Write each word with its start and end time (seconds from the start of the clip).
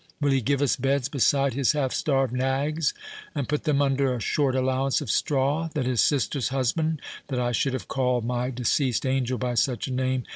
—Will 0.19 0.31
he 0.31 0.41
give 0.41 0.63
us 0.63 0.77
beds 0.77 1.09
beside 1.09 1.53
his 1.53 1.73
half 1.73 1.93
starved 1.93 2.33
nags, 2.33 2.95
and 3.35 3.47
put 3.47 3.65
them 3.65 3.83
under 3.83 4.15
a 4.15 4.19
short 4.19 4.55
allowance 4.55 4.99
of 4.99 5.11
straw, 5.11 5.69
that 5.75 5.85
his 5.85 6.01
sister's 6.01 6.47
husband—that 6.47 7.39
I 7.39 7.51
should 7.51 7.73
have 7.73 7.87
called 7.87 8.25
my 8.25 8.49
deceased 8.49 9.05
angel 9.05 9.37
by 9.37 9.53
such 9.53 9.87
a 9.87 9.93
name! 9.93 10.23